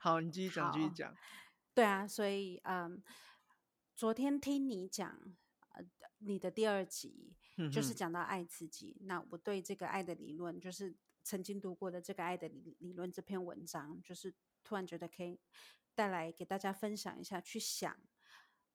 [0.00, 1.14] 好，你继续讲，继续讲。
[1.74, 3.02] 对啊，所以嗯，
[3.96, 5.18] 昨天听你讲
[5.72, 5.84] 呃
[6.18, 7.34] 你的第二集，
[7.72, 8.96] 就是讲到爱自己。
[9.00, 14.32] 那我对这个爱的理论，就是曾经读过的这个爱的理理论这篇文章，就是
[14.62, 15.40] 突然觉得可以
[15.96, 17.96] 带来给大家分享一下，去想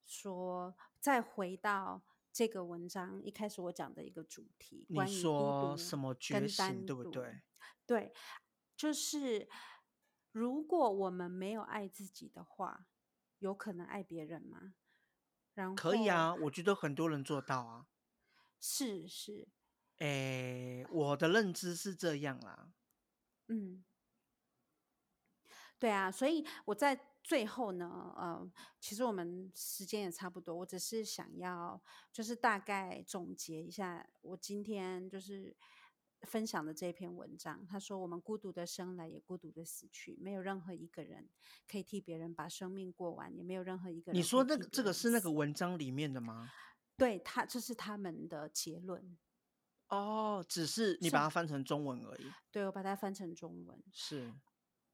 [0.05, 7.41] 说再回到这个文章一开始我讲的一个主题，关于孤独什么觉醒，对不对？
[7.85, 8.13] 对，
[8.75, 9.47] 就是。
[10.31, 12.87] 如果我们没有爱自己的话，
[13.39, 14.75] 有可能爱别人吗？
[15.53, 17.87] 然后可以啊，我觉得很多人做到啊。
[18.61, 19.47] 是是，
[19.97, 22.73] 诶，我的认知是这样啦。
[23.47, 23.83] 嗯，
[25.79, 35.55] 对啊，所以我在最后呢，呃，其实我们时间也差不多，我只是想要就是大概总结一下，我今天就是。
[36.23, 41.27] 分享的这篇文章，他说：“我们孤独的生来，也孤独的死去，没有任何一个人
[41.67, 46.51] 可以替别人把生命过完，也没有任何一个人。”你说那个这个是那个文章里面的吗？
[46.97, 49.17] 对，他这是他们的结论。
[49.87, 52.31] 哦，只是你把它翻成中文而已。
[52.51, 53.81] 对，我把它翻成中文。
[53.91, 54.33] 是。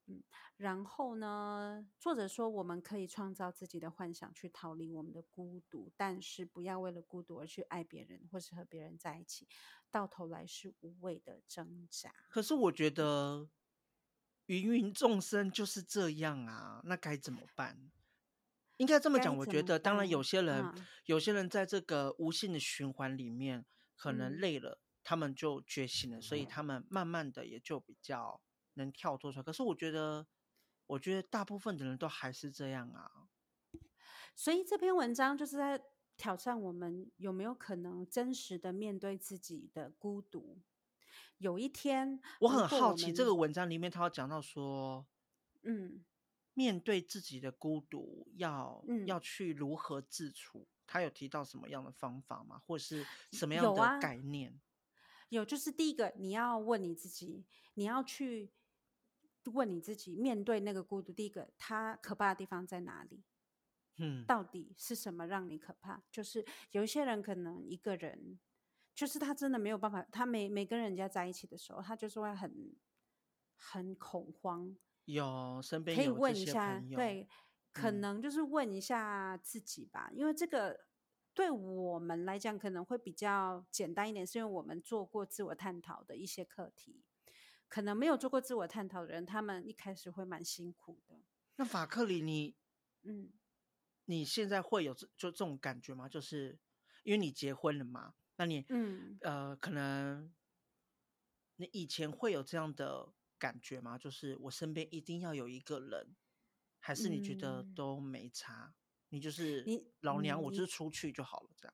[0.08, 0.24] 嗯，
[0.58, 9.48] 然后呢，作者说我们可以创造自己的幻想去逃离我们的孤独，但是不要为了孤独而去爱别人，或是和别人在一起，
[9.90, 12.14] 到头来是无谓的挣扎。
[12.30, 13.50] 可是我觉得
[14.46, 17.92] 芸芸众生就是这样啊，那该怎么办？
[18.78, 23.66] 应该这么讲，我觉得当然有些人，嗯、有些人在这个无限的循环里面
[23.96, 28.40] 可能累了，嗯、他们就觉醒了，所以他们慢慢的也就比较。
[28.76, 30.26] 能跳脱出来，可是我觉得，
[30.88, 33.28] 我觉得大部分的人都还是这样啊。
[34.36, 35.82] 所以这篇文章就是在
[36.18, 40.62] 挑战我们有没有可能真实的面对自己的孤独。
[41.38, 45.06] 有一天，我很好奇这个文章里面他要讲到说，
[45.64, 46.04] 嗯，
[46.54, 52.62] 面对自己的孤独要、嗯、要去如何自处，他有提到什么样的方法吗？
[52.66, 54.52] 或是什么样的概念？
[55.30, 58.52] 有啊，有，就是第一个，你要问你自己，你要去。
[59.52, 63.24] 问你自己，面对那个孤独，第一个，它可怕的地方在哪里？
[63.98, 66.04] 嗯，到底是什么让你可怕？
[66.12, 68.40] 就是有一些人可能一个人，
[68.94, 72.76] 就是他真的没有办法，他没没跟人家在一起的时候，他就是会很
[73.56, 74.76] 很恐慌。
[75.06, 77.28] 有身边有可以问一下，对，
[77.72, 80.86] 可能就是问一下自己吧，嗯，因为这个
[81.34, 87.04] 对我们来讲可能会比较简单一点，是因为我们做过自我探讨的一些课题。
[87.68, 91.22] 可能没有做过自我探讨的人，他们一开始会蛮辛苦的。
[91.58, 92.56] 那法克里，你，
[93.04, 93.32] 嗯，
[94.06, 96.08] 你现在会有就这种感觉吗？
[96.08, 96.60] 就是
[97.04, 100.34] 因为你结婚了嘛，那你，嗯，呃，可能
[101.56, 103.98] 你以前会有这样的感觉吗？
[103.98, 106.16] 就是我身边一定要有一个人，
[106.80, 108.66] 还是你觉得都没差？
[108.66, 108.76] 嗯、
[109.10, 111.74] 你就是你老娘，我就是出去就好了，这样。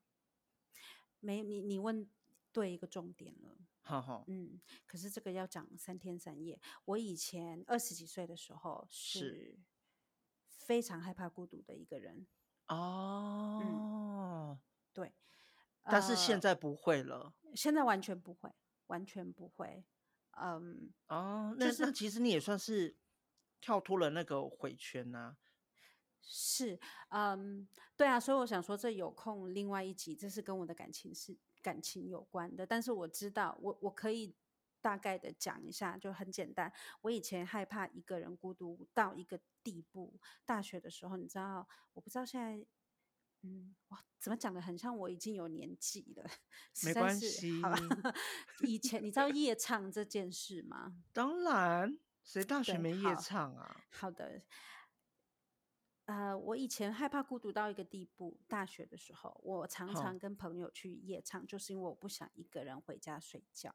[1.18, 2.08] 没，你你问
[2.52, 3.56] 对一个重点了。
[3.84, 6.60] 好好，嗯，可是这个要讲三天三夜。
[6.84, 9.58] 我以前二十几岁的时候是
[10.46, 12.26] 非常害怕孤独的一个人。
[12.68, 14.60] 哦，嗯，
[14.92, 15.12] 对，
[15.82, 18.48] 但是现在不会了，呃，现在完全不会，
[18.86, 19.84] 完全不会。
[20.40, 22.96] 嗯，哦，那，就是，那其实你也算是
[23.60, 25.36] 跳脱了那个回圈呐，啊。
[26.20, 26.78] 是，
[27.08, 31.36] 嗯，对啊，所以我想说，这有空另外一集，这是跟我的感情是。
[31.62, 34.34] 感情有关的，但是我知道，我我可以
[34.80, 36.72] 大概的讲一下，就很简单。
[37.02, 40.18] 我以前害怕一个人孤独到一个地步。
[40.44, 42.66] 大学的时候，你知道，我不知道现在
[43.42, 46.28] 嗯，哇，怎么讲的很像我已经有年纪了？
[46.84, 47.62] 没关系。
[47.62, 47.72] 好
[48.66, 50.96] 以前你知道夜唱这件事吗？
[51.12, 53.84] 当然，谁大学没夜唱啊？
[53.90, 54.42] 好，好的。
[56.12, 63.74] 呃，我以前害怕孤独到一个地步，大学的时候，我常常跟朋友去夜唱，就是因为我不想一个人回家睡觉。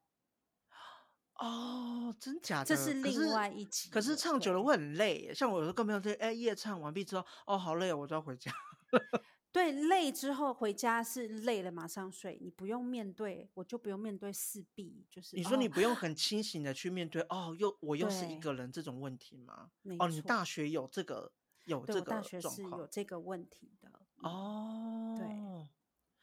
[1.40, 2.66] 哦，真假的？
[2.66, 3.90] 这是另外一集。
[3.90, 8.52] 可是唱久了会很累，像我有时候跟朋友说，哎，夜唱完毕之后，哦，好累，我就要回家。
[9.52, 19.72] 对，累之后回家是累了，马上睡，你不用面对，我就不用面对四壁，就是你说你不用很清醒的去面对，哦，又我又是一个人这种问题吗？
[19.98, 21.32] 哦，你大学有这个
[21.68, 22.02] 有这个？
[22.02, 24.06] 大学是有这个问题的。
[24.18, 25.70] 哦，对，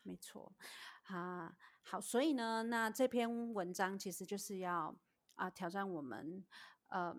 [0.03, 0.53] 没错。
[1.05, 4.95] 啊，好，所以呢，那这篇文章其实就是要
[5.37, 6.45] 啊挑战我们，
[6.89, 7.17] 呃。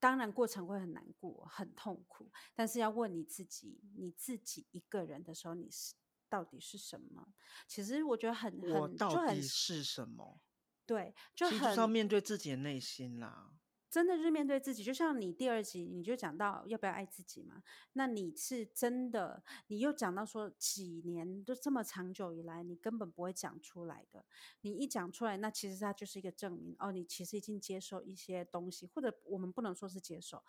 [0.00, 5.94] 当然，过程会很难过、很痛苦，但是要问你自己：你自己一个人的时候，你是
[6.28, 7.32] 到底是什么？
[7.66, 10.38] 其实我觉得很很，我到底是什么？
[10.84, 13.50] 对，就很就是要面对自己的内心啦。
[13.94, 17.62] 真的是面对自己，就像你第二集你就讲到要不要爱自己嘛？
[17.92, 24.24] 那你是真的，你又讲到说几年都这么长久以来，你根本不会讲出来的。
[24.62, 30.42] 你一讲出来，那其实它就是一个证明哦，你其实已经接受一些东西，或者我们不能说是接受，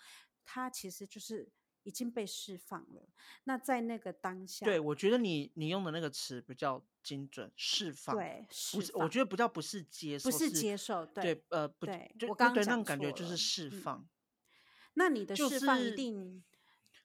[0.44, 1.48] 它其实就是。
[1.86, 3.08] 已经被释放了。
[3.46, 8.16] 那在那个当下，对，我觉得你你用的那个词比较精准，释放。
[8.16, 11.06] 对，不是，我觉得不叫不是接受，不是接受。
[11.06, 14.00] 对，对呃，不对，就我刚刚对那种感觉就是释放。
[14.00, 14.10] 嗯、
[14.96, 16.44] 那你的释放一定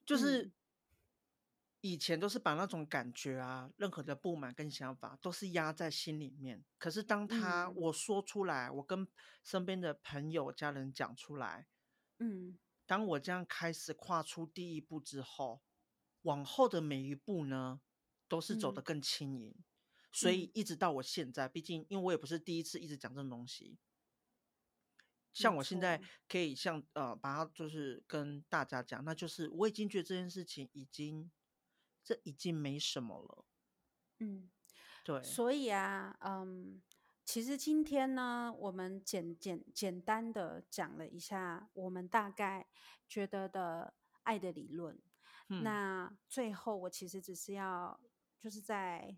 [0.06, 0.52] 就是、就是、
[1.82, 6.64] 以前都是把那种感觉啊，任何的不满跟想法都是压在心里面。
[6.78, 9.06] 可是当他、嗯、我说出来，我跟
[9.44, 11.66] 身边的朋友、家人讲出来，
[12.18, 12.58] 嗯。
[12.90, 15.62] 当我这样开始跨出第一步之后，
[16.22, 17.80] 往后的每一步呢，
[18.26, 19.50] 都是走得更轻盈。
[19.50, 19.64] 嗯、
[20.10, 23.78] 所以一直到我现在，毕竟因为我也不是第一次一直讲这种东西，
[25.32, 31.30] 像我现在可以像呃把它就是跟大家讲，那就是我已经觉得这件事情已经
[32.02, 33.44] 这已经没什么了。
[34.18, 34.50] 嗯，
[35.04, 35.22] 对。
[35.22, 36.82] 所以啊，嗯。
[37.32, 42.66] 其实今天呢，我们简简简单的讲了一下我们大概
[43.06, 44.98] 觉得的爱的理论。
[45.46, 48.00] 嗯、那最后我其实只是要
[48.40, 49.16] 就是在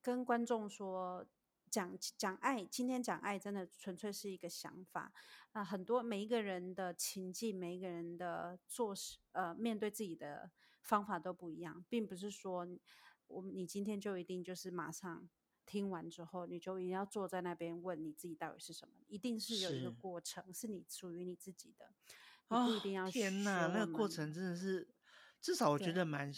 [0.00, 1.26] 跟观众说，
[1.68, 5.12] 讲讲爱，今天讲爱真的纯粹是一个想法。
[5.52, 10.48] 那很多每一个人的情境，每一个人的做事，呃，面对自己的
[10.80, 12.64] 方法都不一样，并不是说
[13.26, 15.28] 我们你今天就一定就是马上。
[15.66, 21.92] 听完之后，你就一定要坐在那边问你自己到底是什么，一定是有一个过程，是，是你属于你自己的，
[22.48, 23.10] 哦、不一定要。
[23.10, 24.88] 天哪，那个过程真的是，
[25.40, 26.32] 至少我觉得蛮。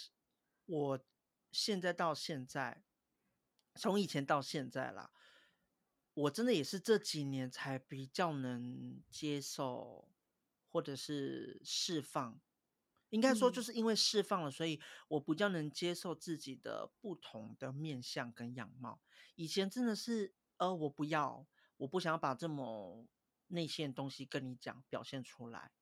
[0.66, 1.06] 我
[1.52, 2.82] 现在到现在，
[3.76, 5.12] 从以前到现在啦，
[6.12, 10.08] 我真的也是这几年才比较能接受，
[10.68, 12.40] 或者是释放。
[13.10, 19.00] 应该说，就是因为释放了，嗯，所以我比较能接受自己的不同的面相跟样貌。
[19.36, 21.46] 以前真的是，呃，我不要，
[21.76, 23.06] 我不想要把这么
[23.48, 25.72] 内线的东西跟你讲，表现出来。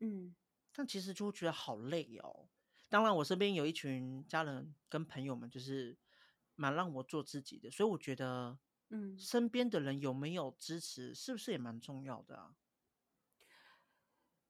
[0.00, 0.36] 嗯，
[0.72, 2.48] 但其实就会觉得好累哦。
[2.88, 5.98] 当然，我身边有一群家人跟朋友们，就是
[6.54, 8.58] 蛮让我做自己的，所以我觉得，
[8.90, 12.56] 嗯，身边的人有没有支持，是不是也蛮重要的啊？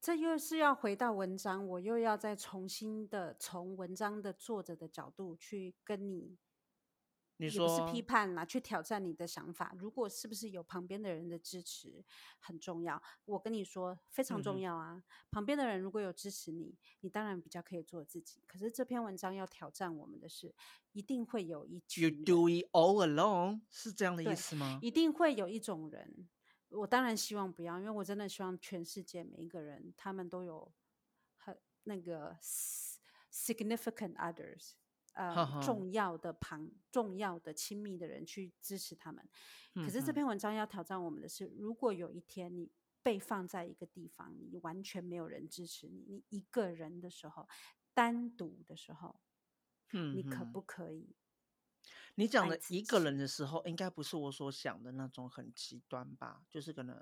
[0.00, 6.38] 这又是要回到文章，我又要再重新的从文章的作者的角度去跟你，
[7.38, 9.74] 你说也不是批判啦，去挑战你的想法。
[9.76, 12.04] 如果是不是有旁边的人的支持
[12.38, 13.02] 很重要？
[13.24, 14.94] 我跟你说非常重要啊！
[14.94, 18.40] 嗯、旁边的人如果有支持你，你当然比较可以做自己。
[18.46, 20.54] 可是这篇文章要挑战我们的是，
[20.92, 24.78] 一定会有一群 You do it all alone，是这样的意思吗？
[24.80, 26.28] 一定会有一种人。
[26.70, 30.70] 我当然希望不要，因为我真的希望全世界每一个人，他们都有
[31.36, 32.36] 很那个
[33.32, 34.72] significant others，
[35.14, 39.26] 呃重要的旁、重要的亲密的人去支持他们。
[39.74, 42.70] 可是这篇文章要挑战我们的是，如果有一天你
[43.02, 47.48] 被放在一个地方，你完全没有人支持你，你一个人的时候，
[47.94, 49.20] 单独的时候，
[49.92, 51.16] 嗯你可不可以？
[52.18, 56.42] 你讲的一个人的时候，应该不是我所想的那种很极端吧？
[56.50, 56.96] 就是可能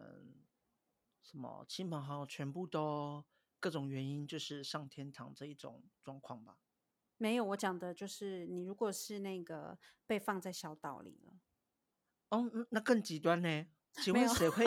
[1.22, 3.24] 什么亲朋好友全部都
[3.58, 6.58] 各种原因，就是上天堂这一种状况吧？
[7.16, 11.32] 没有，我讲的就是你如果是那个被放在小岛里了，
[12.28, 13.66] 哦，那更极端呢？
[14.04, 14.66] 请问谁会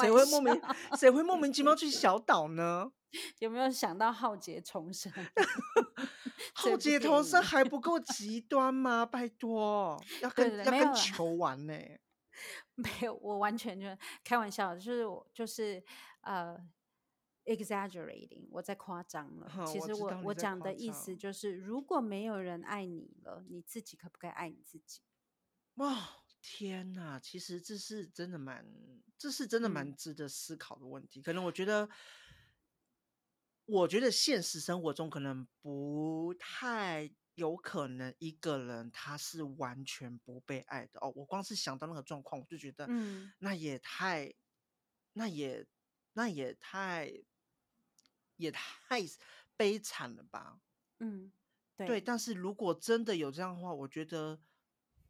[0.00, 0.58] 谁会莫名
[0.98, 2.90] 谁会莫名其妙去小岛呢？
[3.40, 5.12] 有没有想到浩劫重生？
[6.54, 9.04] 浩劫投生还不够极端吗？
[9.04, 12.00] 拜托，要跟要跟球玩呢、欸？
[12.74, 13.86] 没有，我完全就
[14.24, 15.82] 开玩笑，就是我就是
[16.22, 16.56] 呃
[17.44, 19.66] ，exaggerating，我在夸张了。
[19.66, 25.00] 其实我我讲的意思就是，如果没有人爱你了，你自己可不可以爱你自己？
[25.74, 27.18] 哇，天哪！
[27.20, 28.64] 其实这是真的蛮，
[29.18, 31.20] 这是真的蛮值得思考的问题。
[31.20, 31.88] 嗯、可能我觉得。
[33.70, 41.12] 我觉得现实生活中可能不太有可能一个人他是完全不被爱的哦。
[41.14, 44.34] 我光是想到那个状况，我就觉得，嗯，那也太，
[45.12, 45.64] 那也，
[46.14, 47.12] 那也太，
[48.34, 49.00] 也太
[49.56, 50.60] 悲惨了吧？
[50.98, 51.32] 嗯，
[51.76, 51.86] 对。
[51.86, 54.40] 对，但是如果真的有这样的话，我觉得，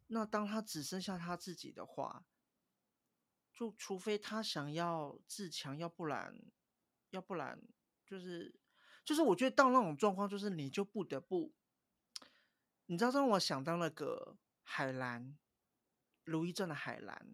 [0.07, 2.25] 那当他只剩下他自己的话，
[3.51, 6.39] 就除非他想要自强，要不然，
[7.09, 7.59] 要不然。
[8.11, 8.53] 就是，
[9.05, 11.53] 就是，我觉得到那种状况，就是你就不得不，
[12.87, 15.23] 你知道，让我想到那个海兰，
[16.25, 17.33] 《如懿传》的海兰。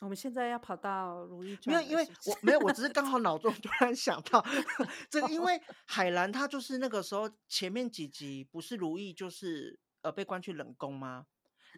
[0.00, 4.44] 我们现在要跑到《如懿传》，没有，因为我没有，我只是刚好脑中突然想到
[5.08, 11.26] 这个， 因为海兰她就是那个时候前面几集不是如懿就是呃被关去冷宫吗？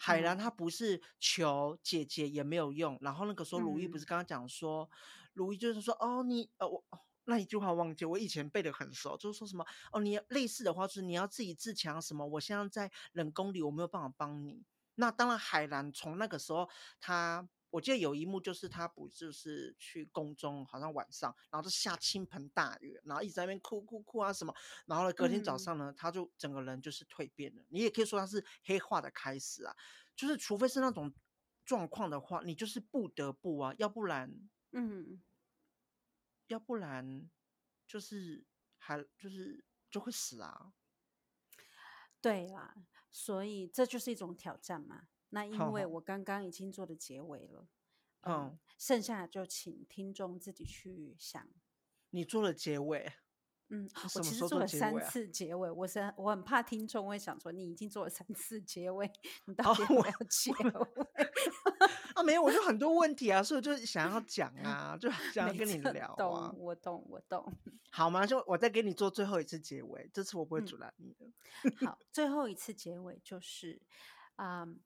[0.01, 4.91] 海兰她不是求姐姐也没有用，然后那个时候如懿不是刚刚讲说，
[5.35, 6.85] 如懿就是说哦你呃我。
[7.27, 12.27] 那一句话忘记，我以前背的很熟，就是说什么哦，你类似的话就是你要自己自强什么。
[12.27, 14.65] 我现在在冷宫里，我没有办法帮你。
[14.97, 16.69] 那当然，海兰从那个时候，
[17.01, 24.55] 他我记得有一幕就是他不就是去宫中，好像晚上，然后就下倾盆大雨，然后一直在那边哭哭哭啊什么。
[24.87, 27.65] 然后呢，隔天早上呢，嗯、他就整个人就是蜕变了。
[27.71, 29.75] 你也可以说他是黑化的开始啊，
[30.15, 31.13] 就是除非是那种
[31.65, 34.33] 状况的话，你就是不得不啊，要不然，
[34.73, 35.21] 嗯。
[36.49, 37.31] 要不然，
[37.87, 38.45] 就是
[38.79, 40.73] 还就是就会死啊。
[42.21, 42.75] 对啦，
[43.11, 45.09] 所以这就是一种挑战嘛。
[45.31, 47.69] 那因为我刚刚已经做的结尾了，
[48.23, 51.47] 嗯，嗯，剩下就请听众自己去想。
[52.11, 53.13] 你做了结尾。
[53.69, 59.11] 嗯，我其实做了三次结尾，我是我很怕听众会想说，你已经做了三次结尾，
[59.47, 61.07] 你到底要结尾？
[62.15, 66.17] 啊，没有，我就很多问题啊，所以我就想要讲啊，就 想要跟你聊啊。
[66.17, 67.53] 懂，我懂，我懂。
[67.91, 68.27] 好吗？
[68.27, 71.27] 就我再给你做最后一次结尾，这次我不会阻拦你的。
[71.65, 73.83] 嗯、好，最后一次结尾就是，
[74.37, 74.81] 嗯，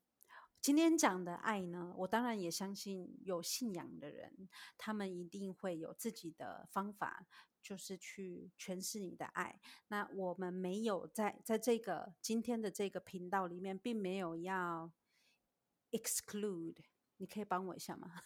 [0.61, 7.25] 今天讲的爱呢，我当然也相信有信仰的人，他们一定会有自己的方法。
[7.61, 9.59] 就是去诠释你的爱。
[9.89, 14.89] 那我们没有在在这个今天的这个频道里面，并没有要
[15.91, 16.77] exclude。
[17.19, 18.23] 你可以帮我一下吗？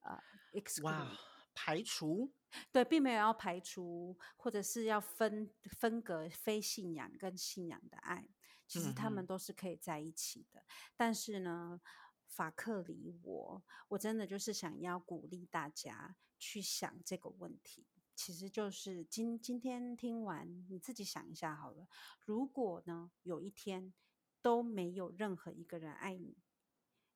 [0.00, 0.20] 啊、
[0.52, 1.18] uh,，exclude，哇，
[1.54, 2.32] 排除？
[2.72, 8.28] 对，并没有要排除，或者是要分分隔非信仰跟信仰的爱。
[8.66, 10.60] 其实他们都是可以在一起的。
[10.60, 10.66] 嗯、
[10.96, 11.80] 但是呢，
[12.26, 17.86] 法克里我，我真的就是想要鼓励大家去想这个问题。
[18.14, 21.88] 其实就是今今天听完，你自己想一下好了。
[22.24, 23.92] 如果呢，有一天
[24.40, 26.36] 都没有任何一个人爱你，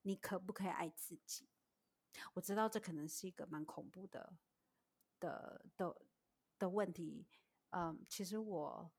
[0.06, 1.48] 你可不可以爱自己？
[2.32, 4.38] 我知道这可能是一个蛮恐怖的
[5.18, 6.06] 的的
[6.60, 7.26] 的问题。
[7.70, 8.92] 嗯，其实我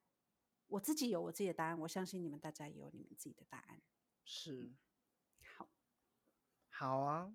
[0.67, 3.81] 我自己有我自己的答案，我相信你们大家也有你们自己的答案。
[4.25, 4.73] 是，
[5.55, 5.69] 好，
[6.69, 7.33] 好啊。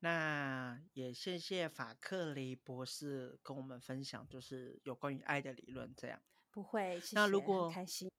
[0.00, 5.94] 那也谢谢法克雷博士跟我们分享，就是有关于爱的理论。
[5.96, 8.10] 这样不会，谢谢，那如果开心，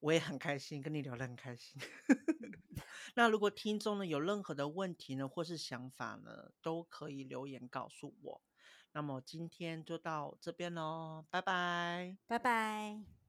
[0.00, 1.80] 我也很开心，跟你聊得很开心。
[3.14, 8.42] 那如果听众呢有任何的问题呢，或是想法呢，都可以留言告诉我。
[8.92, 13.19] 那么今天就到这边喽，拜拜，拜拜。